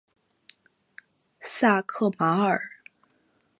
[1.41, 2.59] 萨克马尔。